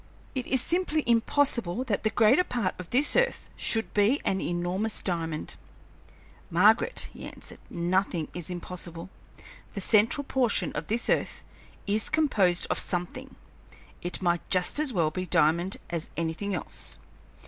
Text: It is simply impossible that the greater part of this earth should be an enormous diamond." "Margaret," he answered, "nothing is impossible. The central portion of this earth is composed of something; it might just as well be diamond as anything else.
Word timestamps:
It 0.33 0.47
is 0.47 0.61
simply 0.63 1.03
impossible 1.05 1.83
that 1.83 2.01
the 2.01 2.09
greater 2.09 2.43
part 2.43 2.73
of 2.79 2.89
this 2.89 3.15
earth 3.15 3.51
should 3.55 3.93
be 3.93 4.19
an 4.25 4.41
enormous 4.41 4.99
diamond." 4.99 5.53
"Margaret," 6.49 7.11
he 7.13 7.27
answered, 7.27 7.59
"nothing 7.69 8.27
is 8.33 8.49
impossible. 8.49 9.11
The 9.75 9.79
central 9.81 10.23
portion 10.23 10.71
of 10.71 10.87
this 10.87 11.07
earth 11.07 11.43
is 11.85 12.09
composed 12.09 12.65
of 12.71 12.79
something; 12.79 13.35
it 14.01 14.23
might 14.23 14.41
just 14.49 14.79
as 14.79 14.91
well 14.91 15.11
be 15.11 15.27
diamond 15.27 15.77
as 15.91 16.09
anything 16.17 16.55
else. 16.55 16.97